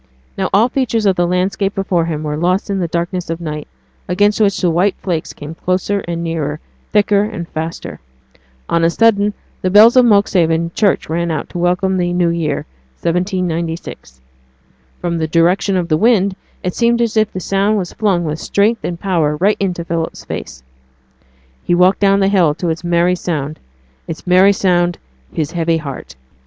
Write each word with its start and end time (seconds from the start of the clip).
Now 0.35 0.49
all 0.51 0.67
features 0.67 1.05
of 1.05 1.15
the 1.15 1.27
landscape 1.27 1.75
before 1.75 2.05
him 2.05 2.23
were 2.23 2.35
lost 2.35 2.71
in 2.71 2.79
the 2.79 2.87
darkness 2.87 3.29
of 3.29 3.39
night, 3.39 3.67
against 4.07 4.41
which 4.41 4.59
the 4.59 4.71
white 4.71 4.95
flakes 4.95 5.31
came 5.31 5.53
closer 5.53 5.99
and 6.07 6.23
nearer, 6.23 6.59
thicker 6.89 7.21
and 7.21 7.47
faster. 7.47 7.99
On 8.67 8.83
a 8.83 8.89
sudden, 8.89 9.35
the 9.61 9.69
bells 9.69 9.95
of 9.95 10.05
Monkshaven 10.05 10.71
church 10.73 11.07
rang 11.07 11.29
out 11.29 11.53
a 11.53 11.57
welcome 11.59 11.97
to 11.97 11.97
the 11.99 12.13
new 12.13 12.29
year, 12.29 12.65
1796. 12.99 14.21
From 14.99 15.19
the 15.19 15.27
direction 15.27 15.77
of 15.77 15.87
the 15.87 15.97
wind, 15.97 16.35
it 16.63 16.73
seemed 16.73 16.99
as 16.99 17.15
if 17.15 17.31
the 17.31 17.39
sound 17.39 17.77
was 17.77 17.93
flung 17.93 18.23
with 18.25 18.39
strength 18.39 18.83
and 18.83 18.99
power 18.99 19.37
right 19.39 19.57
into 19.59 19.85
Philip's 19.85 20.25
face. 20.25 20.63
He 21.63 21.75
walked 21.75 21.99
down 21.99 22.21
the 22.21 22.27
hill 22.27 22.55
to 22.55 22.69
its 22.69 22.83
merry 22.83 23.13
sound 23.15 23.59
its 24.07 24.25
merry 24.25 24.51
sound, 24.53 24.97
his 25.31 25.51
heavy 25.51 25.77
heart. 25.77 26.15